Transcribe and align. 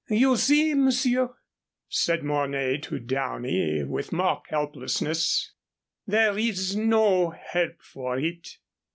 "You 0.09 0.35
see, 0.35 0.73
monsieur," 0.73 1.35
said 1.87 2.23
Mornay 2.23 2.79
to 2.79 2.97
Downey, 2.97 3.83
with 3.83 4.11
mock 4.11 4.45
helplessness, 4.49 5.53
"there 6.07 6.35
is 6.39 6.75
no 6.75 7.29
help 7.51 7.83
for 7.83 8.17
it." 8.17 8.49